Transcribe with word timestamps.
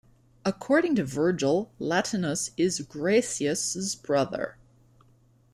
According 0.43 0.95
to 0.95 1.03
Virgil, 1.05 1.71
Latinus 1.77 2.49
is 2.57 2.79
Graecus's 2.79 3.93
brother. 3.93 4.57